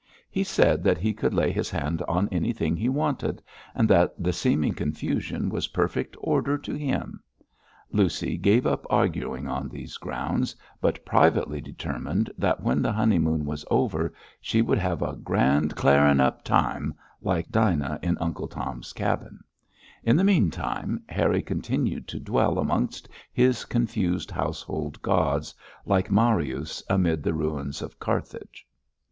He 0.31 0.43
said 0.43 0.83
that 0.83 0.97
he 0.97 1.13
could 1.13 1.31
lay 1.31 1.51
his 1.51 1.69
hand 1.69 2.01
on 2.07 2.27
anything 2.31 2.75
he 2.75 2.89
wanted, 2.89 3.39
and 3.75 3.87
that 3.87 4.15
the 4.17 4.33
seeming 4.33 4.73
confusion 4.73 5.47
was 5.47 5.67
perfect 5.67 6.17
order 6.19 6.57
to 6.57 6.73
him. 6.73 7.21
Lucy 7.91 8.35
gave 8.35 8.65
up 8.65 8.87
arguing 8.89 9.47
on 9.47 9.69
these 9.69 9.97
grounds, 9.97 10.55
but 10.81 11.05
privately 11.05 11.61
determined 11.61 12.31
that 12.35 12.63
when 12.63 12.81
the 12.81 12.91
honeymoon 12.91 13.45
was 13.45 13.63
over 13.69 14.11
she 14.41 14.59
would 14.59 14.79
have 14.79 15.03
a 15.03 15.15
grand 15.17 15.75
'clarin 15.75 16.19
up' 16.19 16.43
time 16.43 16.95
like 17.21 17.51
Dinah 17.51 17.99
in 18.01 18.17
Uncle 18.17 18.47
Tom's 18.47 18.93
Cabin. 18.93 19.39
In 20.03 20.15
the 20.17 20.23
meanwhile, 20.23 20.97
Harry 21.09 21.43
continued 21.43 22.07
to 22.07 22.19
dwell 22.19 22.57
amongst 22.57 23.07
his 23.31 23.65
confused 23.65 24.31
household 24.31 24.99
gods, 25.03 25.53
like 25.85 26.09
Marius 26.09 26.81
amid 26.89 27.21
the 27.21 27.35
ruins 27.35 27.83
of 27.83 27.99
Carthage. 27.99 28.65